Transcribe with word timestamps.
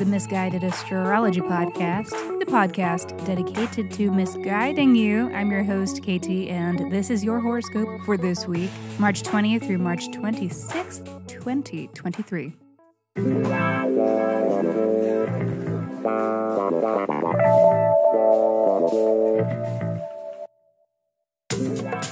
the 0.00 0.06
Misguided 0.06 0.64
Astrology 0.64 1.42
Podcast, 1.42 2.08
the 2.38 2.46
podcast 2.46 3.22
dedicated 3.26 3.90
to 3.90 4.10
misguiding 4.10 4.96
you. 4.96 5.30
I'm 5.34 5.50
your 5.50 5.62
host, 5.62 6.02
Katie, 6.02 6.48
and 6.48 6.90
this 6.90 7.10
is 7.10 7.22
your 7.22 7.38
horoscope 7.38 8.00
for 8.06 8.16
this 8.16 8.48
week, 8.48 8.70
March 8.98 9.22
20th 9.22 9.66
through 9.66 9.76
March 9.76 10.08
26th, 10.08 11.28
2023. 11.28 12.56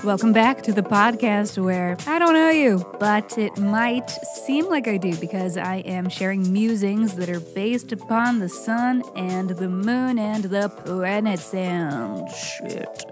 Welcome 0.08 0.32
back 0.32 0.62
to 0.62 0.72
the 0.72 0.80
podcast 0.80 1.62
where 1.62 1.94
I 2.06 2.18
don't 2.18 2.32
know 2.32 2.48
you, 2.48 2.82
but 2.98 3.36
it 3.36 3.58
might 3.58 4.08
seem 4.08 4.64
like 4.64 4.88
I 4.88 4.96
do 4.96 5.14
because 5.18 5.58
I 5.58 5.80
am 5.80 6.08
sharing 6.08 6.50
musings 6.50 7.16
that 7.16 7.28
are 7.28 7.40
based 7.40 7.92
upon 7.92 8.38
the 8.38 8.48
sun 8.48 9.02
and 9.16 9.50
the 9.50 9.68
moon 9.68 10.18
and 10.18 10.44
the 10.44 10.70
planets 10.70 11.52
and 11.52 12.26
shit. 12.30 13.04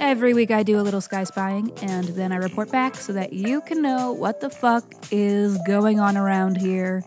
Every 0.00 0.34
week 0.34 0.50
I 0.50 0.64
do 0.64 0.80
a 0.80 0.82
little 0.82 1.00
sky 1.00 1.22
spying 1.22 1.70
and 1.80 2.08
then 2.08 2.32
I 2.32 2.38
report 2.38 2.72
back 2.72 2.96
so 2.96 3.12
that 3.12 3.32
you 3.32 3.60
can 3.60 3.80
know 3.80 4.10
what 4.10 4.40
the 4.40 4.50
fuck 4.50 4.82
is 5.12 5.56
going 5.64 6.00
on 6.00 6.16
around 6.16 6.56
here. 6.56 7.04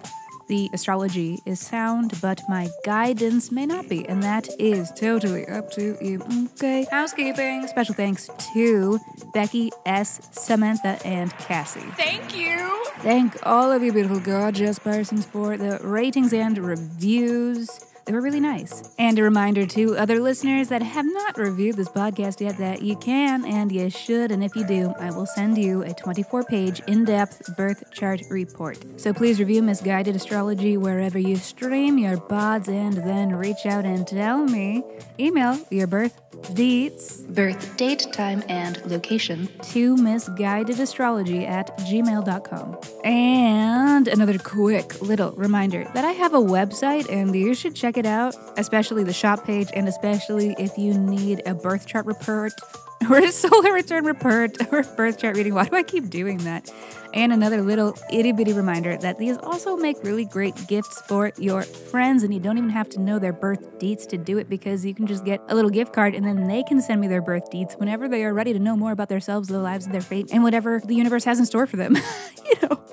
The 0.48 0.70
astrology 0.74 1.42
is 1.46 1.60
sound, 1.60 2.22
but 2.22 2.44
my 2.48 2.70
guidance 2.84 3.52
may 3.52 3.66
not 3.66 3.90
be, 3.90 4.08
and 4.08 4.22
that 4.22 4.48
is 4.60 4.92
totally 4.92 5.48
up 5.48 5.72
to 5.72 5.98
you. 6.00 6.22
Okay. 6.54 6.86
Housekeeping. 6.92 7.66
Special 7.68 7.96
thanks 7.96 8.30
to 8.54 9.00
Becky, 9.34 9.72
S, 9.86 10.30
Samantha, 10.32 11.00
and 11.04 11.32
Cassie. 11.40 11.80
Thank 11.98 12.38
you. 12.38 12.84
Thank 13.00 13.38
all 13.44 13.72
of 13.72 13.82
you 13.84 13.92
beautiful, 13.92 14.20
gorgeous 14.20 14.78
persons 14.78 15.26
for 15.26 15.58
the 15.58 15.80
ratings 15.82 16.32
and 16.32 16.58
reviews. 16.60 17.80
They 18.06 18.14
were 18.14 18.22
really 18.22 18.40
nice. 18.40 18.84
And 19.00 19.18
a 19.18 19.24
reminder 19.24 19.66
to 19.66 19.98
other 19.98 20.20
listeners 20.20 20.70
that 20.70 20.84
have 20.84 21.06
not 21.06 21.40
reviewed 21.40 21.76
this 21.76 21.90
podcast 21.90 22.40
yet 22.40 22.58
that 22.60 22.84
you 22.84 22.96
can 22.98 23.44
and 23.46 23.72
you 23.72 23.90
should. 23.90 24.32
And 24.32 24.44
if 24.44 24.56
you 24.56 24.64
do, 24.64 24.94
I 25.00 25.10
will 25.10 25.26
send 25.26 25.58
you 25.58 25.82
a 25.82 25.92
24 25.92 26.44
page 26.44 26.82
in 26.88 27.04
depth 27.04 27.56
birth 27.58 27.84
chart 27.92 28.22
report. 28.30 28.78
So 28.98 29.12
please 29.12 29.40
review 29.40 29.64
Misguided 29.64 30.16
Astrology 30.16 30.78
wherever 30.78 31.18
you 31.18 31.36
stream 31.38 31.98
your 31.98 32.20
pods 32.20 32.68
and 32.68 32.94
then 32.94 33.36
reach 33.36 33.66
out 33.66 33.86
and 33.86 34.06
tell 34.06 34.44
me. 34.46 34.84
Email 35.18 35.60
your 35.72 35.88
birth 35.88 36.22
dates, 36.54 37.22
birth 37.22 37.78
date, 37.78 38.08
time, 38.12 38.44
and 38.50 38.86
location 38.86 39.48
to 39.64 39.96
misguidedastrology 39.96 41.48
at 41.48 41.76
gmail.com. 41.80 42.78
And 43.04 44.08
another 44.08 44.38
quick 44.38 45.02
little 45.02 45.32
reminder 45.32 45.90
that 45.94 46.06
I 46.06 46.12
have 46.12 46.34
a 46.34 46.40
website 46.40 47.10
and 47.10 47.36
you 47.36 47.54
should 47.54 47.76
check 47.76 47.95
it 47.98 48.06
out, 48.06 48.36
especially 48.58 49.04
the 49.04 49.14
shop 49.14 49.46
page, 49.46 49.70
and 49.74 49.88
especially 49.88 50.56
if 50.58 50.78
you 50.78 50.94
need 50.94 51.42
a 51.46 51.54
birth 51.54 51.86
chart 51.86 52.06
report 52.06 52.54
or 53.10 53.18
a 53.18 53.32
solar 53.32 53.74
return 53.74 54.06
report 54.06 54.58
or 54.72 54.84
birth 54.84 55.20
chart 55.20 55.36
reading. 55.36 55.54
Why 55.54 55.66
do 55.66 55.76
I 55.76 55.84
keep 55.84 56.10
doing 56.10 56.38
that? 56.40 56.70
And 57.14 57.32
another 57.32 57.62
little 57.62 57.98
itty 58.12 58.34
bitty 58.34 58.54
reminder 58.54 58.98
that 58.98 59.18
these 59.18 59.38
also 59.38 59.78
make 59.78 60.04
really 60.04 60.26
great 60.26 60.56
gifts 60.68 61.02
for 61.02 61.32
your 61.38 61.62
friends, 61.62 62.24
and 62.24 62.34
you 62.34 62.40
don't 62.40 62.58
even 62.58 62.70
have 62.70 62.90
to 62.90 63.00
know 63.00 63.20
their 63.20 63.34
birth 63.34 63.80
dates 63.80 64.06
to 64.08 64.18
do 64.18 64.38
it 64.38 64.50
because 64.50 64.86
you 64.86 64.94
can 64.94 65.08
just 65.08 65.24
get 65.24 65.42
a 65.48 65.56
little 65.56 65.72
gift 65.72 65.94
card 65.94 66.14
and 66.14 66.26
then 66.26 66.48
they 66.48 66.64
can 66.64 66.82
send 66.82 67.00
me 67.00 67.08
their 67.08 67.22
birth 67.22 67.50
dates 67.50 67.76
whenever 67.76 68.10
they 68.10 68.24
are 68.26 68.34
ready 68.34 68.54
to 68.54 68.60
know 68.60 68.76
more 68.76 68.92
about 68.92 69.10
themselves, 69.10 69.48
their 69.48 69.60
lives, 69.60 69.88
their 69.88 70.02
fate, 70.02 70.30
and 70.32 70.44
whatever 70.44 70.82
the 70.86 70.96
universe 70.96 71.24
has 71.24 71.40
in 71.40 71.46
store 71.46 71.68
for 71.68 71.78
them. 71.78 71.96
you 72.46 72.56
know, 72.68 72.84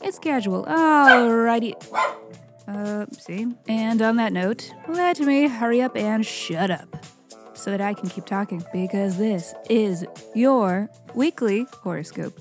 it's 0.00 0.18
casual. 0.18 0.64
Alrighty. 0.64 1.74
Uh, 2.66 3.06
see? 3.18 3.46
And 3.68 4.00
on 4.00 4.16
that 4.16 4.32
note, 4.32 4.72
let 4.88 5.20
me 5.20 5.48
hurry 5.48 5.82
up 5.82 5.96
and 5.96 6.24
shut 6.24 6.70
up 6.70 7.04
so 7.54 7.70
that 7.70 7.80
I 7.80 7.94
can 7.94 8.08
keep 8.08 8.26
talking 8.26 8.64
because 8.72 9.16
this 9.16 9.54
is 9.70 10.04
your 10.34 10.90
weekly 11.14 11.66
horoscope. 11.82 12.40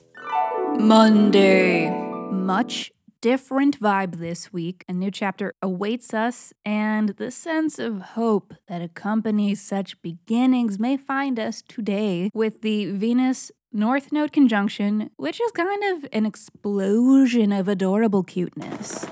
Monday. 0.79 1.89
Much 2.31 2.91
different 3.21 3.79
vibe 3.79 4.17
this 4.17 4.51
week. 4.51 4.83
A 4.89 4.93
new 4.93 5.09
chapter 5.09 5.53
awaits 5.61 6.13
us, 6.13 6.51
and 6.65 7.09
the 7.09 7.31
sense 7.31 7.79
of 7.79 8.01
hope 8.01 8.53
that 8.67 8.81
accompanies 8.81 9.61
such 9.61 10.01
beginnings 10.01 10.77
may 10.77 10.97
find 10.97 11.39
us 11.39 11.61
today 11.61 12.29
with 12.33 12.61
the 12.61 12.91
Venus 12.91 13.49
North 13.71 14.11
Node 14.11 14.33
conjunction, 14.33 15.09
which 15.15 15.39
is 15.39 15.51
kind 15.51 15.83
of 15.83 16.05
an 16.11 16.25
explosion 16.25 17.53
of 17.53 17.69
adorable 17.69 18.23
cuteness. 18.23 19.05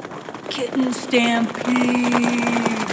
Kitten 0.51 0.93
Stampede! 0.93 2.90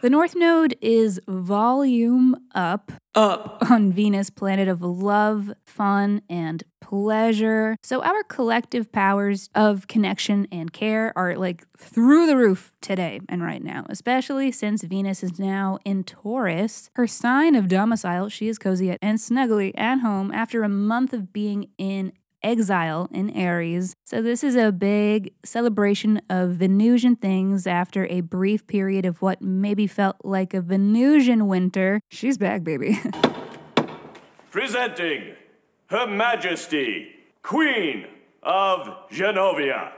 The 0.00 0.10
North 0.10 0.36
Node 0.36 0.76
is 0.80 1.20
volume 1.26 2.36
up, 2.54 2.92
up 3.16 3.68
on 3.68 3.90
Venus, 3.90 4.30
planet 4.30 4.68
of 4.68 4.80
love, 4.80 5.50
fun, 5.66 6.22
and 6.30 6.62
pleasure. 6.80 7.76
So 7.82 8.02
our 8.02 8.22
collective 8.22 8.92
powers 8.92 9.50
of 9.56 9.88
connection 9.88 10.46
and 10.52 10.72
care 10.72 11.12
are 11.16 11.36
like 11.36 11.66
through 11.76 12.26
the 12.26 12.36
roof 12.36 12.72
today 12.80 13.20
and 13.28 13.42
right 13.42 13.62
now, 13.62 13.86
especially 13.90 14.52
since 14.52 14.84
Venus 14.84 15.22
is 15.22 15.38
now 15.38 15.78
in 15.84 16.04
Taurus. 16.04 16.90
Her 16.94 17.06
sign 17.06 17.56
of 17.56 17.68
domicile, 17.68 18.28
she 18.28 18.48
is 18.48 18.56
cozy 18.56 18.96
and 19.02 19.18
snuggly 19.18 19.72
at 19.76 19.98
home 19.98 20.32
after 20.32 20.62
a 20.62 20.68
month 20.68 21.12
of 21.12 21.32
being 21.32 21.70
in 21.76 22.12
exile 22.42 23.08
in 23.12 23.30
Aries. 23.30 23.94
So, 24.04 24.22
this 24.22 24.42
is 24.44 24.56
a 24.56 24.72
big 24.72 25.32
celebration 25.44 26.20
of 26.30 26.50
Venusian 26.52 27.16
things 27.16 27.66
after 27.66 28.06
a 28.06 28.20
brief 28.20 28.66
period 28.66 29.04
of 29.06 29.20
what 29.22 29.42
maybe 29.42 29.86
felt 29.86 30.16
like 30.24 30.54
a 30.54 30.60
Venusian 30.60 31.46
winter. 31.46 32.00
She's 32.08 32.38
back, 32.38 32.64
baby. 32.64 33.00
Presenting 34.50 35.34
Her 35.86 36.06
Majesty, 36.06 37.08
Queen 37.42 38.06
of 38.42 39.08
Genovia. 39.10 39.92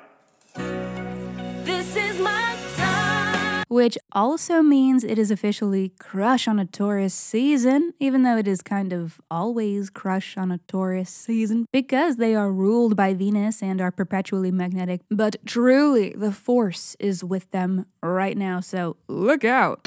Which 3.70 3.96
also 4.10 4.62
means 4.62 5.04
it 5.04 5.16
is 5.16 5.30
officially 5.30 5.92
Crush 6.00 6.48
on 6.48 6.58
a 6.58 6.64
Taurus 6.64 7.14
season, 7.14 7.94
even 8.00 8.24
though 8.24 8.36
it 8.36 8.48
is 8.48 8.62
kind 8.62 8.92
of 8.92 9.20
always 9.30 9.90
Crush 9.90 10.36
on 10.36 10.50
a 10.50 10.58
Taurus 10.66 11.08
season, 11.08 11.66
because 11.72 12.16
they 12.16 12.34
are 12.34 12.50
ruled 12.50 12.96
by 12.96 13.14
Venus 13.14 13.62
and 13.62 13.80
are 13.80 13.92
perpetually 13.92 14.50
magnetic. 14.50 15.02
But 15.08 15.36
truly, 15.46 16.12
the 16.16 16.32
force 16.32 16.96
is 16.98 17.22
with 17.22 17.48
them 17.52 17.86
right 18.02 18.36
now, 18.36 18.58
so 18.58 18.96
look 19.06 19.44
out. 19.44 19.86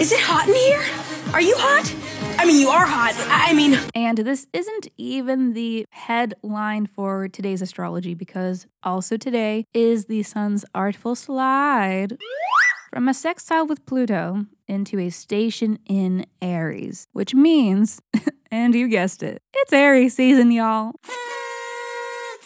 Is 0.00 0.10
it 0.10 0.20
hot 0.20 0.48
in 0.48 0.54
here? 0.54 1.34
Are 1.34 1.42
you 1.42 1.56
hot? 1.58 1.94
I 2.40 2.46
mean, 2.46 2.58
you 2.58 2.68
are 2.68 2.86
hot. 2.86 3.12
I 3.28 3.52
mean, 3.52 3.78
And 3.94 4.16
this 4.18 4.46
isn't 4.54 4.88
even 4.96 5.52
the 5.52 5.84
headline 5.90 6.86
for 6.86 7.28
today's 7.28 7.60
astrology 7.60 8.14
because 8.14 8.66
also 8.82 9.18
today 9.18 9.66
is 9.74 10.06
the 10.06 10.22
sun's 10.22 10.64
artful 10.74 11.14
slide 11.14 12.16
from 12.88 13.08
a 13.08 13.14
sextile 13.14 13.66
with 13.66 13.84
Pluto 13.86 14.46
into 14.66 14.98
a 14.98 15.10
station 15.10 15.78
in 15.86 16.26
Aries, 16.40 17.06
which 17.12 17.34
means, 17.34 18.00
and 18.50 18.74
you 18.74 18.88
guessed 18.88 19.22
it, 19.22 19.42
it's 19.54 19.72
Aries 19.72 20.14
season, 20.14 20.50
y'all. 20.50 20.92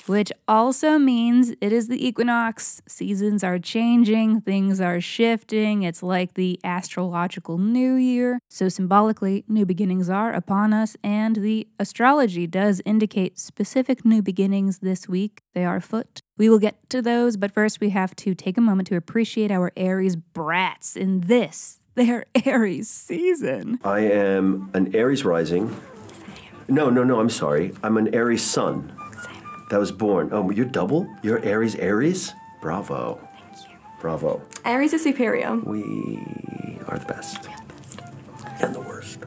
Which 0.07 0.33
also 0.49 0.99
means 0.99 1.51
it 1.61 1.73
is 1.73 1.89
the 1.89 2.05
equinox. 2.05 2.83
Seasons 2.89 3.45
are 3.45 3.59
changing, 3.59 4.41
things 4.41 4.81
are 4.81 5.01
shifting. 5.01 5.83
It's 5.83 6.03
like 6.03 6.35
the 6.35 6.59
astrological 6.65 7.57
new 7.59 7.95
year. 7.95 8.41
So, 8.49 8.69
symbolically, 8.69 9.45
new 9.47 9.65
beginnings 9.65 10.11
are 10.11 10.33
upon 10.33 10.73
us, 10.73 10.97
and 11.05 11.37
the 11.37 11.69
astrology 11.79 12.47
does 12.47 12.83
indicate 12.85 13.39
specific 13.39 14.05
new 14.05 14.23
beginnings 14.23 14.81
this 14.81 15.09
week. 15.09 15.43
They 15.55 15.65
are 15.65 15.77
afoot. 15.77 16.21
We 16.37 16.49
will 16.49 16.59
get 16.59 16.91
to 16.91 17.01
those, 17.01 17.37
but 17.37 17.53
first 17.53 17.81
we 17.81 17.91
have 17.91 18.17
to 18.17 18.35
take 18.35 18.59
a 18.59 18.61
moment 18.61 18.89
to 18.89 18.97
appreciate 18.97 19.51
our 19.53 19.71
Aries 19.77 20.17
brats 20.17 20.97
in 20.97 21.21
this, 21.21 21.79
their 21.95 22.25
Aries 22.45 22.89
season. 22.89 23.79
I 23.85 24.01
am 24.01 24.71
an 24.75 24.95
Aries 24.97 25.25
rising. 25.25 25.81
No, 26.69 26.91
no, 26.91 27.05
no, 27.05 27.21
I'm 27.21 27.31
sorry. 27.31 27.73
I'm 27.83 27.97
an 27.97 28.13
Aries 28.15 28.43
sun. 28.43 28.97
That 29.73 29.81
was 29.81 29.91
born. 29.91 30.29
Oh, 30.33 30.51
you're 30.51 30.67
double? 30.67 31.09
You're 31.23 31.43
Aries 31.43 31.77
Aries? 31.77 32.35
Bravo. 32.61 33.19
Thank 33.33 33.71
you. 33.71 33.79
Bravo. 34.03 34.43
Aries 34.67 34.93
is 34.93 35.03
superior. 35.03 35.57
We 35.57 36.21
are 36.89 36.99
the 36.99 37.07
best. 37.07 37.49
And 38.61 38.75
the 38.75 38.81
worst. 38.81 39.21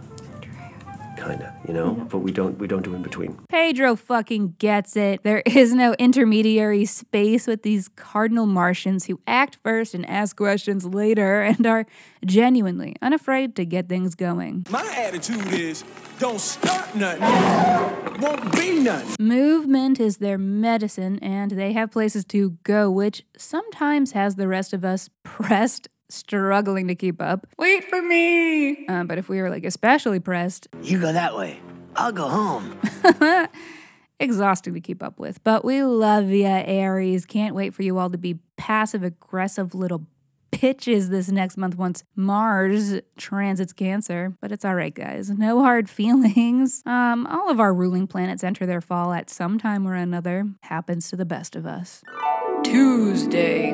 Kinda. 1.15 1.56
you 1.67 1.73
know, 1.73 2.07
but 2.12 2.19
we 2.19 2.31
don't 2.31 2.57
we 2.59 2.67
don't 2.67 2.83
do 2.83 2.94
in 2.94 3.01
between. 3.01 3.38
Pedro 3.50 3.95
fucking 3.95 4.56
gets 4.59 4.95
it. 4.95 5.23
There 5.23 5.41
is 5.45 5.73
no 5.73 5.94
intermediary 5.94 6.85
space 6.85 7.47
with 7.47 7.63
these 7.63 7.88
cardinal 7.95 8.45
Martians 8.45 9.06
who 9.06 9.19
act 9.25 9.57
first 9.63 9.94
and 9.94 10.07
ask 10.09 10.35
questions 10.35 10.85
later 10.85 11.41
and 11.41 11.65
are 11.65 11.85
genuinely 12.25 12.95
unafraid 13.01 13.56
to 13.56 13.65
get 13.65 13.88
things 13.89 14.15
going. 14.15 14.65
My 14.69 14.85
attitude 14.97 15.51
is 15.53 15.83
don't 16.19 16.39
start 16.39 16.95
nothing, 16.95 18.21
won't 18.21 18.51
be 18.56 18.79
nothing. 18.79 19.15
Movement 19.25 20.00
is 20.00 20.17
their 20.17 20.38
medicine, 20.38 21.19
and 21.19 21.51
they 21.51 21.73
have 21.73 21.91
places 21.91 22.23
to 22.25 22.51
go, 22.63 22.89
which 22.91 23.23
sometimes 23.38 24.12
has 24.13 24.35
the 24.35 24.47
rest 24.47 24.73
of 24.73 24.85
us 24.85 25.09
pressed, 25.23 25.88
struggling 26.09 26.87
to 26.87 26.95
keep 26.95 27.21
up. 27.21 27.47
Wait 27.57 27.83
for 27.85 28.01
me! 28.01 28.85
Uh, 28.87 29.03
but 29.03 29.17
if 29.17 29.29
we 29.29 29.41
were 29.41 29.49
like 29.49 29.65
especially 29.65 30.19
pressed, 30.19 30.67
You 30.81 30.99
go 30.99 31.11
that 31.13 31.35
way. 31.35 31.59
I'll 31.95 32.11
go 32.11 32.27
home. 32.27 32.79
exhausting 34.19 34.73
to 34.73 34.81
keep 34.81 35.01
up 35.03 35.19
with. 35.19 35.43
But 35.43 35.63
we 35.65 35.83
love 35.83 36.29
you, 36.29 36.45
Aries. 36.45 37.25
Can't 37.25 37.55
wait 37.55 37.73
for 37.73 37.83
you 37.83 37.97
all 37.97 38.09
to 38.09 38.17
be 38.17 38.39
passive 38.57 39.03
aggressive 39.03 39.73
little 39.75 40.07
bitches 40.51 41.09
this 41.09 41.29
next 41.29 41.57
month 41.57 41.75
once 41.77 42.03
Mars 42.15 43.01
transits 43.17 43.73
Cancer. 43.73 44.35
But 44.39 44.51
it's 44.51 44.63
all 44.63 44.75
right, 44.75 44.93
guys. 44.93 45.29
No 45.29 45.61
hard 45.61 45.89
feelings. 45.99 46.81
Um, 46.85 47.27
all 47.27 47.49
of 47.49 47.59
our 47.59 47.73
ruling 47.73 48.07
planets 48.07 48.43
enter 48.43 48.65
their 48.65 48.81
fall 48.81 49.11
at 49.13 49.29
some 49.29 49.57
time 49.57 49.87
or 49.87 49.95
another. 49.95 50.49
Happens 50.61 51.09
to 51.09 51.15
the 51.15 51.25
best 51.25 51.55
of 51.55 51.65
us. 51.65 52.01
Tuesday. 52.63 53.73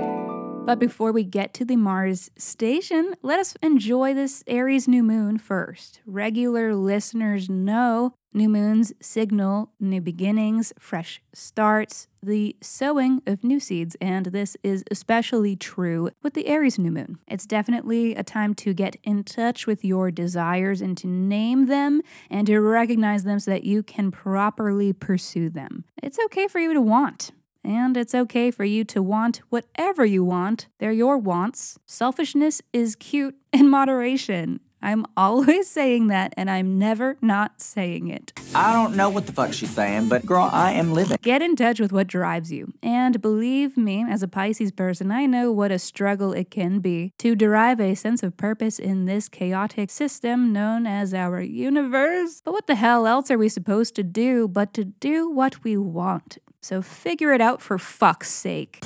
But 0.63 0.77
before 0.77 1.11
we 1.11 1.23
get 1.23 1.53
to 1.55 1.65
the 1.65 1.75
Mars 1.75 2.29
station, 2.37 3.15
let 3.23 3.39
us 3.39 3.55
enjoy 3.63 4.13
this 4.13 4.43
Aries 4.45 4.87
new 4.87 5.03
moon 5.03 5.39
first. 5.39 6.01
Regular 6.05 6.75
listeners 6.75 7.49
know 7.49 8.13
new 8.31 8.47
moons 8.47 8.93
signal 9.01 9.71
new 9.79 9.99
beginnings, 9.99 10.71
fresh 10.79 11.19
starts, 11.33 12.07
the 12.21 12.55
sowing 12.61 13.21
of 13.25 13.43
new 13.43 13.59
seeds, 13.59 13.97
and 13.99 14.27
this 14.27 14.55
is 14.63 14.83
especially 14.91 15.55
true 15.55 16.11
with 16.21 16.35
the 16.35 16.47
Aries 16.47 16.77
new 16.77 16.91
moon. 16.91 17.17
It's 17.27 17.47
definitely 17.47 18.15
a 18.15 18.23
time 18.23 18.53
to 18.55 18.73
get 18.73 18.95
in 19.03 19.23
touch 19.23 19.65
with 19.65 19.83
your 19.83 20.11
desires 20.11 20.79
and 20.79 20.95
to 20.99 21.07
name 21.07 21.65
them 21.65 22.01
and 22.29 22.45
to 22.47 22.59
recognize 22.59 23.23
them 23.23 23.39
so 23.39 23.51
that 23.51 23.63
you 23.63 23.81
can 23.81 24.11
properly 24.11 24.93
pursue 24.93 25.49
them. 25.49 25.85
It's 26.01 26.19
okay 26.25 26.47
for 26.47 26.59
you 26.59 26.73
to 26.73 26.81
want. 26.81 27.31
And 27.63 27.95
it's 27.95 28.15
okay 28.15 28.51
for 28.51 28.65
you 28.65 28.83
to 28.85 29.03
want 29.03 29.41
whatever 29.49 30.03
you 30.05 30.23
want. 30.23 30.67
They're 30.79 30.91
your 30.91 31.17
wants. 31.17 31.77
Selfishness 31.85 32.61
is 32.73 32.95
cute 32.95 33.35
in 33.53 33.69
moderation. 33.69 34.59
I'm 34.81 35.05
always 35.15 35.69
saying 35.69 36.07
that, 36.07 36.33
and 36.35 36.49
I'm 36.49 36.79
never 36.79 37.17
not 37.21 37.61
saying 37.61 38.07
it. 38.07 38.33
I 38.55 38.73
don't 38.73 38.95
know 38.95 39.09
what 39.09 39.27
the 39.27 39.33
fuck 39.33 39.53
she's 39.53 39.69
saying, 39.69 40.09
but 40.09 40.25
girl, 40.25 40.49
I 40.51 40.71
am 40.71 40.93
living. 40.93 41.17
Get 41.21 41.41
in 41.41 41.55
touch 41.55 41.79
with 41.79 41.91
what 41.91 42.07
drives 42.07 42.51
you. 42.51 42.73
And 42.81 43.21
believe 43.21 43.77
me, 43.77 44.03
as 44.07 44.23
a 44.23 44.27
Pisces 44.27 44.71
person, 44.71 45.11
I 45.11 45.25
know 45.25 45.51
what 45.51 45.71
a 45.71 45.79
struggle 45.79 46.33
it 46.33 46.49
can 46.49 46.79
be 46.79 47.13
to 47.19 47.35
derive 47.35 47.79
a 47.79 47.95
sense 47.95 48.23
of 48.23 48.37
purpose 48.37 48.79
in 48.79 49.05
this 49.05 49.29
chaotic 49.29 49.89
system 49.91 50.51
known 50.51 50.87
as 50.87 51.13
our 51.13 51.41
universe. 51.41 52.41
But 52.43 52.53
what 52.53 52.67
the 52.67 52.75
hell 52.75 53.05
else 53.05 53.29
are 53.29 53.37
we 53.37 53.49
supposed 53.49 53.95
to 53.95 54.03
do 54.03 54.47
but 54.47 54.73
to 54.73 54.83
do 54.83 55.29
what 55.29 55.63
we 55.63 55.77
want? 55.77 56.39
So 56.61 56.81
figure 56.81 57.33
it 57.33 57.41
out 57.41 57.61
for 57.61 57.77
fuck's 57.77 58.29
sake. 58.29 58.79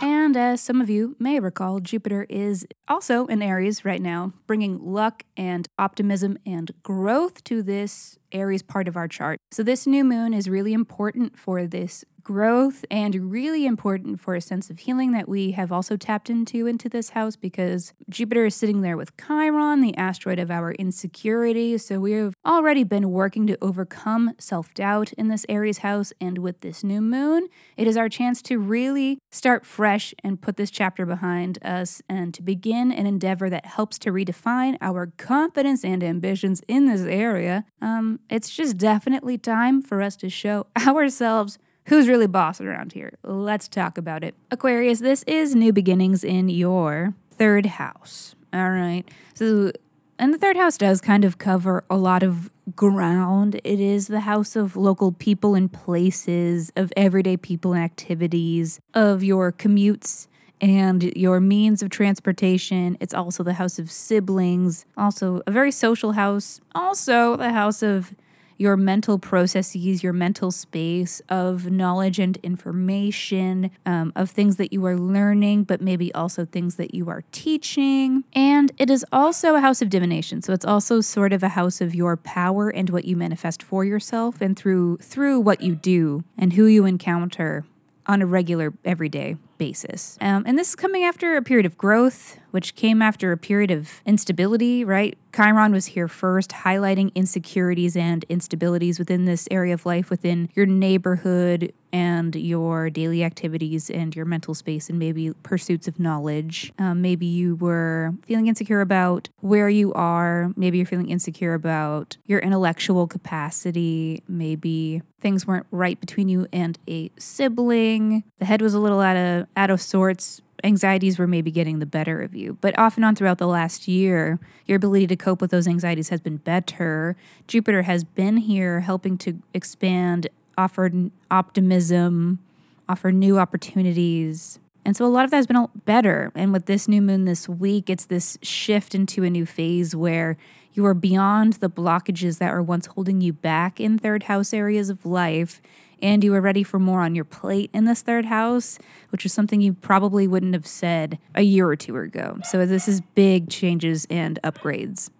And 0.00 0.36
as 0.36 0.60
some 0.60 0.80
of 0.80 0.88
you 0.88 1.16
may 1.18 1.40
recall, 1.40 1.80
Jupiter 1.80 2.26
is 2.28 2.66
also 2.86 3.26
in 3.26 3.42
Aries 3.42 3.84
right 3.84 4.00
now, 4.00 4.32
bringing 4.46 4.78
luck 4.78 5.24
and 5.36 5.66
optimism 5.78 6.38
and 6.46 6.70
growth 6.82 7.42
to 7.44 7.62
this 7.62 8.18
Aries 8.32 8.62
part 8.62 8.88
of 8.88 8.96
our 8.96 9.08
chart. 9.08 9.40
So, 9.50 9.62
this 9.62 9.86
new 9.86 10.04
moon 10.04 10.34
is 10.34 10.48
really 10.48 10.72
important 10.72 11.38
for 11.38 11.66
this 11.66 12.04
growth 12.28 12.84
and 12.90 13.32
really 13.32 13.64
important 13.64 14.20
for 14.20 14.34
a 14.34 14.40
sense 14.42 14.68
of 14.68 14.80
healing 14.80 15.12
that 15.12 15.26
we 15.26 15.52
have 15.52 15.72
also 15.72 15.96
tapped 15.96 16.28
into 16.28 16.66
into 16.66 16.86
this 16.86 17.10
house 17.10 17.36
because 17.36 17.94
Jupiter 18.10 18.44
is 18.44 18.54
sitting 18.54 18.82
there 18.82 18.98
with 18.98 19.16
Chiron, 19.16 19.80
the 19.80 19.96
asteroid 19.96 20.38
of 20.38 20.50
our 20.50 20.72
insecurity. 20.72 21.78
So 21.78 21.98
we've 21.98 22.34
already 22.44 22.84
been 22.84 23.12
working 23.12 23.46
to 23.46 23.56
overcome 23.62 24.34
self 24.38 24.74
doubt 24.74 25.14
in 25.14 25.28
this 25.28 25.46
Aries 25.48 25.78
house. 25.78 26.12
And 26.20 26.36
with 26.36 26.60
this 26.60 26.84
new 26.84 27.00
moon, 27.00 27.48
it 27.78 27.86
is 27.86 27.96
our 27.96 28.10
chance 28.10 28.42
to 28.42 28.58
really 28.58 29.20
start 29.30 29.64
fresh 29.64 30.12
and 30.22 30.38
put 30.38 30.58
this 30.58 30.70
chapter 30.70 31.06
behind 31.06 31.58
us 31.64 32.02
and 32.10 32.34
to 32.34 32.42
begin 32.42 32.92
an 32.92 33.06
endeavor 33.06 33.48
that 33.48 33.64
helps 33.64 33.98
to 34.00 34.10
redefine 34.10 34.76
our 34.82 35.06
confidence 35.16 35.82
and 35.82 36.04
ambitions 36.04 36.60
in 36.68 36.84
this 36.84 37.00
area. 37.00 37.64
Um, 37.80 38.17
it's 38.28 38.50
just 38.50 38.76
definitely 38.76 39.38
time 39.38 39.82
for 39.82 40.02
us 40.02 40.16
to 40.16 40.28
show 40.28 40.66
ourselves 40.86 41.58
Who's 41.88 42.06
really 42.06 42.26
boss 42.26 42.60
around 42.60 42.92
here? 42.92 43.14
Let's 43.22 43.66
talk 43.66 43.96
about 43.96 44.22
it. 44.22 44.34
Aquarius, 44.50 45.00
this 45.00 45.22
is 45.22 45.54
new 45.54 45.72
beginnings 45.72 46.22
in 46.22 46.50
your 46.50 47.14
third 47.30 47.64
house. 47.64 48.34
All 48.52 48.70
right. 48.70 49.04
So, 49.32 49.72
and 50.18 50.34
the 50.34 50.38
third 50.38 50.58
house 50.58 50.76
does 50.76 51.00
kind 51.00 51.24
of 51.24 51.38
cover 51.38 51.84
a 51.88 51.96
lot 51.96 52.22
of 52.22 52.50
ground. 52.76 53.58
It 53.64 53.80
is 53.80 54.08
the 54.08 54.20
house 54.20 54.54
of 54.54 54.76
local 54.76 55.12
people 55.12 55.54
and 55.54 55.72
places, 55.72 56.70
of 56.76 56.92
everyday 56.94 57.38
people 57.38 57.72
and 57.72 57.82
activities, 57.82 58.80
of 58.92 59.24
your 59.24 59.50
commutes 59.50 60.26
and 60.60 61.02
your 61.16 61.40
means 61.40 61.82
of 61.82 61.90
transportation. 61.90 62.96
It's 63.00 63.14
also 63.14 63.42
the 63.42 63.54
house 63.54 63.78
of 63.78 63.90
siblings, 63.90 64.84
also 64.96 65.42
a 65.46 65.50
very 65.50 65.72
social 65.72 66.12
house, 66.12 66.60
also 66.74 67.36
the 67.36 67.52
house 67.52 67.82
of 67.82 68.14
your 68.58 68.76
mental 68.76 69.18
processes, 69.18 70.02
your 70.02 70.12
mental 70.12 70.50
space 70.50 71.22
of 71.28 71.70
knowledge 71.70 72.18
and 72.18 72.36
information, 72.38 73.70
um, 73.86 74.12
of 74.16 74.30
things 74.30 74.56
that 74.56 74.72
you 74.72 74.84
are 74.84 74.98
learning, 74.98 75.62
but 75.62 75.80
maybe 75.80 76.12
also 76.12 76.44
things 76.44 76.74
that 76.74 76.92
you 76.92 77.08
are 77.08 77.22
teaching. 77.30 78.24
And 78.34 78.72
it 78.76 78.90
is 78.90 79.06
also 79.12 79.54
a 79.54 79.60
house 79.60 79.80
of 79.80 79.88
divination. 79.88 80.42
So 80.42 80.52
it's 80.52 80.64
also 80.64 81.00
sort 81.00 81.32
of 81.32 81.42
a 81.42 81.50
house 81.50 81.80
of 81.80 81.94
your 81.94 82.16
power 82.16 82.68
and 82.68 82.90
what 82.90 83.04
you 83.04 83.16
manifest 83.16 83.62
for 83.62 83.84
yourself 83.84 84.40
and 84.40 84.58
through 84.58 84.98
through 84.98 85.38
what 85.40 85.60
you 85.60 85.76
do 85.76 86.24
and 86.36 86.54
who 86.54 86.66
you 86.66 86.84
encounter 86.84 87.64
on 88.08 88.22
a 88.22 88.26
regular, 88.26 88.72
everyday 88.84 89.36
basis. 89.58 90.16
Um, 90.20 90.44
and 90.46 90.58
this 90.58 90.70
is 90.70 90.76
coming 90.76 91.04
after 91.04 91.36
a 91.36 91.42
period 91.42 91.66
of 91.66 91.76
growth, 91.76 92.38
which 92.52 92.74
came 92.74 93.02
after 93.02 93.32
a 93.32 93.36
period 93.36 93.70
of 93.70 94.00
instability, 94.06 94.84
right? 94.84 95.18
Chiron 95.34 95.72
was 95.72 95.86
here 95.86 96.08
first, 96.08 96.50
highlighting 96.50 97.14
insecurities 97.14 97.96
and 97.96 98.24
instabilities 98.28 98.98
within 98.98 99.26
this 99.26 99.46
area 99.50 99.74
of 99.74 99.84
life, 99.84 100.08
within 100.08 100.48
your 100.54 100.64
neighborhood 100.64 101.72
and 101.92 102.34
your 102.34 102.90
daily 102.90 103.24
activities 103.24 103.90
and 103.90 104.14
your 104.14 104.24
mental 104.24 104.54
space 104.54 104.88
and 104.88 104.98
maybe 104.98 105.32
pursuits 105.42 105.88
of 105.88 105.98
knowledge. 105.98 106.72
Um, 106.78 107.02
maybe 107.02 107.26
you 107.26 107.56
were 107.56 108.14
feeling 108.22 108.46
insecure 108.46 108.80
about 108.80 109.28
where 109.40 109.68
you 109.68 109.92
are. 109.94 110.52
Maybe 110.56 110.78
you're 110.78 110.86
feeling 110.86 111.08
insecure 111.08 111.54
about 111.54 112.16
your 112.26 112.40
intellectual 112.40 113.06
capacity. 113.06 114.22
Maybe 114.28 115.02
things 115.20 115.46
weren't 115.46 115.66
right 115.70 115.98
between 116.00 116.28
you 116.28 116.46
and 116.52 116.78
a 116.88 117.10
sibling. 117.18 118.24
The 118.38 118.44
head 118.44 118.62
was 118.62 118.74
a 118.74 118.78
little 118.78 119.00
out 119.00 119.16
of 119.16 119.46
out 119.56 119.70
of 119.70 119.80
sorts 119.80 120.42
anxieties 120.64 121.18
were 121.18 121.26
maybe 121.26 121.50
getting 121.50 121.78
the 121.78 121.86
better 121.86 122.20
of 122.20 122.34
you. 122.34 122.58
But 122.60 122.78
off 122.78 122.96
and 122.96 123.04
on 123.04 123.14
throughout 123.14 123.38
the 123.38 123.46
last 123.46 123.88
year, 123.88 124.38
your 124.66 124.76
ability 124.76 125.06
to 125.08 125.16
cope 125.16 125.40
with 125.40 125.50
those 125.50 125.68
anxieties 125.68 126.08
has 126.08 126.20
been 126.20 126.38
better. 126.38 127.16
Jupiter 127.46 127.82
has 127.82 128.04
been 128.04 128.38
here 128.38 128.80
helping 128.80 129.16
to 129.18 129.40
expand, 129.54 130.28
offer 130.58 130.86
n- 130.86 131.12
optimism, 131.30 132.40
offer 132.88 133.10
new 133.10 133.38
opportunities. 133.38 134.58
And 134.84 134.96
so 134.96 135.06
a 135.06 135.08
lot 135.08 135.24
of 135.24 135.30
that 135.30 135.38
has 135.38 135.46
been 135.46 135.66
better. 135.84 136.32
And 136.34 136.52
with 136.52 136.66
this 136.66 136.88
new 136.88 137.00
moon 137.00 137.24
this 137.24 137.48
week, 137.48 137.88
it's 137.88 138.06
this 138.06 138.36
shift 138.42 138.94
into 138.94 139.22
a 139.22 139.30
new 139.30 139.46
phase 139.46 139.96
where 139.96 140.36
you 140.72 140.84
are 140.84 140.94
beyond 140.94 141.54
the 141.54 141.70
blockages 141.70 142.38
that 142.38 142.52
were 142.52 142.62
once 142.62 142.86
holding 142.86 143.20
you 143.20 143.32
back 143.32 143.80
in 143.80 143.98
third 143.98 144.24
house 144.24 144.52
areas 144.52 144.90
of 144.90 145.06
life 145.06 145.62
and 146.00 146.22
you 146.22 146.34
are 146.34 146.40
ready 146.40 146.62
for 146.62 146.78
more 146.78 147.00
on 147.00 147.14
your 147.14 147.24
plate 147.24 147.70
in 147.72 147.84
this 147.84 148.02
third 148.02 148.26
house, 148.26 148.78
which 149.10 149.26
is 149.26 149.32
something 149.32 149.60
you 149.60 149.74
probably 149.74 150.28
wouldn't 150.28 150.54
have 150.54 150.66
said 150.66 151.18
a 151.34 151.42
year 151.42 151.68
or 151.68 151.76
two 151.76 151.96
ago. 151.96 152.38
So 152.44 152.64
this 152.66 152.88
is 152.88 153.00
big 153.00 153.50
changes 153.50 154.06
and 154.08 154.38
upgrades. 154.44 155.10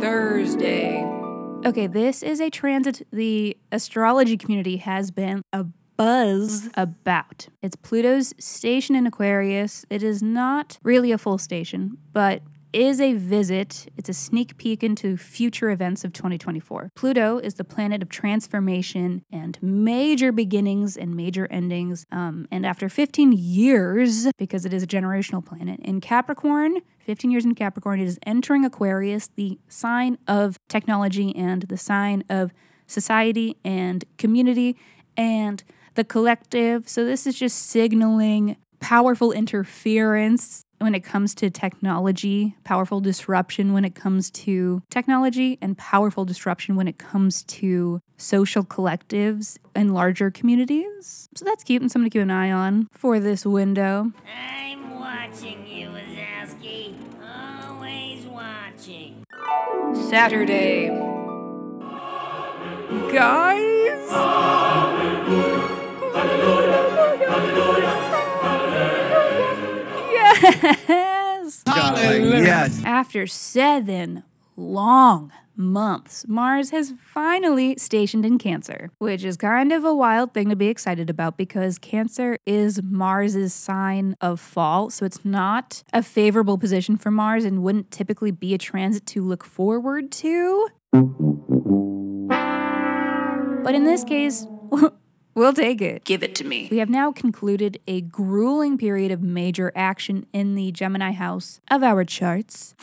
Thursday. 0.00 1.27
Okay, 1.68 1.86
this 1.86 2.22
is 2.22 2.40
a 2.40 2.48
transit 2.48 3.06
the 3.12 3.54
astrology 3.70 4.38
community 4.38 4.78
has 4.78 5.10
been 5.10 5.42
a 5.52 5.66
buzz 5.98 6.62
mm-hmm. 6.62 6.80
about. 6.80 7.48
It's 7.60 7.76
Pluto's 7.76 8.32
station 8.38 8.96
in 8.96 9.06
Aquarius. 9.06 9.84
It 9.90 10.02
is 10.02 10.22
not 10.22 10.78
really 10.82 11.12
a 11.12 11.18
full 11.18 11.36
station, 11.36 11.98
but 12.14 12.40
is 12.78 13.00
a 13.00 13.14
visit, 13.14 13.88
it's 13.96 14.08
a 14.08 14.14
sneak 14.14 14.56
peek 14.56 14.84
into 14.84 15.16
future 15.16 15.68
events 15.70 16.04
of 16.04 16.12
2024. 16.12 16.92
Pluto 16.94 17.38
is 17.38 17.54
the 17.54 17.64
planet 17.64 18.02
of 18.02 18.08
transformation 18.08 19.24
and 19.32 19.58
major 19.60 20.30
beginnings 20.30 20.96
and 20.96 21.16
major 21.16 21.48
endings. 21.50 22.06
Um, 22.12 22.46
and 22.52 22.64
after 22.64 22.88
15 22.88 23.32
years, 23.32 24.28
because 24.38 24.64
it 24.64 24.72
is 24.72 24.84
a 24.84 24.86
generational 24.86 25.44
planet, 25.44 25.80
in 25.80 26.00
Capricorn, 26.00 26.78
15 27.00 27.32
years 27.32 27.44
in 27.44 27.56
Capricorn, 27.56 27.98
it 27.98 28.06
is 28.06 28.18
entering 28.24 28.64
Aquarius, 28.64 29.28
the 29.34 29.58
sign 29.68 30.16
of 30.28 30.56
technology 30.68 31.34
and 31.34 31.62
the 31.62 31.76
sign 31.76 32.22
of 32.28 32.52
society 32.86 33.56
and 33.64 34.04
community 34.18 34.76
and 35.16 35.64
the 35.94 36.04
collective. 36.04 36.88
So 36.88 37.04
this 37.04 37.26
is 37.26 37.36
just 37.36 37.58
signaling 37.58 38.56
powerful 38.78 39.32
interference 39.32 40.64
when 40.78 40.94
it 40.94 41.00
comes 41.00 41.34
to 41.36 41.50
technology, 41.50 42.56
powerful 42.64 43.00
disruption 43.00 43.72
when 43.72 43.84
it 43.84 43.94
comes 43.94 44.30
to 44.30 44.82
technology, 44.90 45.58
and 45.60 45.76
powerful 45.76 46.24
disruption 46.24 46.76
when 46.76 46.88
it 46.88 46.98
comes 46.98 47.42
to 47.44 48.00
social 48.16 48.64
collectives 48.64 49.58
and 49.74 49.92
larger 49.94 50.30
communities. 50.30 51.28
So 51.34 51.44
that's 51.44 51.64
cute 51.64 51.82
and 51.82 51.90
something 51.90 52.10
to 52.10 52.14
keep 52.14 52.22
an 52.22 52.30
eye 52.30 52.50
on 52.50 52.88
for 52.92 53.20
this 53.20 53.44
window. 53.44 54.12
I'm 54.26 54.98
watching 54.98 55.66
you, 55.66 55.90
Wazowski. 55.90 56.94
Always 57.22 58.26
watching. 58.26 59.24
Saturday. 60.08 60.88
Guys? 63.12 63.68
Yes! 70.88 71.62
Yes. 72.44 72.82
After 72.84 73.26
seven 73.26 74.22
long 74.56 75.32
months, 75.56 76.24
Mars 76.28 76.70
has 76.70 76.92
finally 77.00 77.76
stationed 77.78 78.24
in 78.24 78.38
Cancer, 78.38 78.90
which 78.98 79.24
is 79.24 79.36
kind 79.36 79.72
of 79.72 79.84
a 79.84 79.94
wild 79.94 80.32
thing 80.34 80.48
to 80.50 80.56
be 80.56 80.68
excited 80.68 81.10
about 81.10 81.36
because 81.36 81.78
Cancer 81.78 82.38
is 82.46 82.80
Mars's 82.82 83.52
sign 83.54 84.14
of 84.20 84.40
fall. 84.40 84.90
So 84.90 85.04
it's 85.04 85.24
not 85.24 85.82
a 85.92 86.02
favorable 86.02 86.58
position 86.58 86.96
for 86.96 87.10
Mars 87.10 87.44
and 87.44 87.62
wouldn't 87.62 87.90
typically 87.90 88.30
be 88.30 88.54
a 88.54 88.58
transit 88.58 89.06
to 89.06 89.22
look 89.22 89.44
forward 89.44 90.10
to. 90.12 90.68
But 93.64 93.74
in 93.74 93.84
this 93.84 94.04
case, 94.04 94.46
we'll 95.38 95.54
take 95.54 95.80
it. 95.80 96.04
Give 96.04 96.22
it 96.22 96.34
to 96.36 96.44
me. 96.44 96.68
We 96.70 96.78
have 96.78 96.90
now 96.90 97.12
concluded 97.12 97.80
a 97.86 98.02
grueling 98.02 98.76
period 98.76 99.12
of 99.12 99.22
major 99.22 99.72
action 99.74 100.26
in 100.32 100.54
the 100.54 100.72
Gemini 100.72 101.12
house 101.12 101.60
of 101.70 101.82
our 101.82 102.04
charts. 102.04 102.74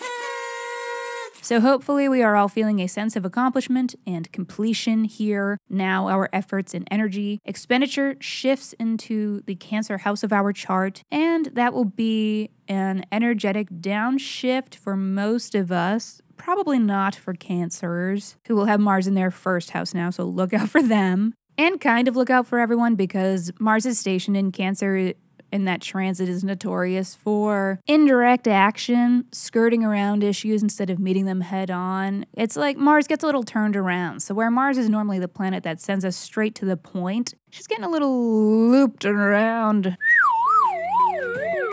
So, 1.42 1.62
hopefully, 1.62 2.10
we 2.10 2.24
are 2.24 2.36
all 2.36 2.48
feeling 2.48 2.80
a 2.80 2.88
sense 2.88 3.16
of 3.16 3.24
accomplishment 3.24 3.94
and 4.08 4.32
completion 4.32 5.04
here. 5.04 5.60
Now, 5.70 6.08
our 6.08 6.28
efforts 6.34 6.74
and 6.74 6.88
energy 6.90 7.40
expenditure 7.46 8.16
shifts 8.20 8.74
into 8.80 9.42
the 9.42 9.54
Cancer 9.54 10.00
house 10.00 10.24
of 10.24 10.34
our 10.34 10.52
chart, 10.54 11.04
and 11.12 11.46
that 11.54 11.72
will 11.72 11.86
be 11.86 12.50
an 12.68 13.06
energetic 13.12 13.70
downshift 13.70 14.74
for 14.74 14.98
most 14.98 15.54
of 15.54 15.72
us. 15.72 16.20
Probably 16.36 16.80
not 16.80 17.14
for 17.14 17.36
Cancers, 17.36 18.38
who 18.48 18.56
will 18.56 18.66
have 18.66 18.80
Mars 18.80 19.06
in 19.06 19.14
their 19.14 19.30
first 19.30 19.70
house 19.70 19.94
now, 19.94 20.10
so 20.10 20.24
look 20.24 20.52
out 20.52 20.70
for 20.70 20.82
them. 20.82 21.36
And 21.58 21.80
kind 21.80 22.08
of 22.08 22.16
look 22.16 22.30
out 22.30 22.48
for 22.48 22.60
everyone 22.60 22.96
because 22.96 23.52
Mars 23.60 23.86
is 23.86 23.98
stationed 23.98 24.36
in 24.36 24.52
Cancer 24.52 25.14
and 25.52 25.68
that 25.68 25.82
transit 25.82 26.28
is 26.28 26.44
notorious 26.44 27.16
for 27.16 27.80
indirect 27.88 28.48
action, 28.48 29.26
skirting 29.32 29.86
around 29.86 30.22
issues 30.22 30.62
instead 30.62 30.90
of 30.90 31.00
meeting 31.00 31.26
them 31.26 31.40
head 31.42 31.72
on. 31.72 32.26
It's 32.34 32.58
like 32.58 32.76
Mars 32.76 33.08
gets 33.08 33.24
a 33.24 33.26
little 33.26 33.44
turned 33.44 33.78
around. 33.78 34.22
So, 34.22 34.34
where 34.34 34.52
Mars 34.52 34.78
is 34.78 34.90
normally 34.90 35.18
the 35.18 35.30
planet 35.30 35.64
that 35.64 35.80
sends 35.80 36.04
us 36.04 36.18
straight 36.18 36.56
to 36.56 36.66
the 36.66 36.76
point, 36.76 37.34
she's 37.52 37.68
getting 37.68 37.86
a 37.86 37.90
little 37.90 38.70
looped 38.70 39.06
around. 39.06 39.98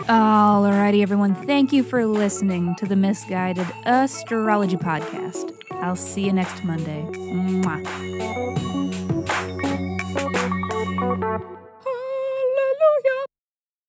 Alrighty, 0.03 1.01
everyone. 1.01 1.35
Thank 1.35 1.73
you 1.73 1.83
for 1.83 2.05
listening 2.05 2.75
to 2.75 2.85
the 2.85 2.95
Misguided 2.95 3.67
Astrology 3.85 4.77
Podcast. 4.77 5.53
I'll 5.71 5.95
see 5.95 6.25
you 6.25 6.33
next 6.33 6.63
Monday. 6.63 7.05
Mwah. 7.11 8.62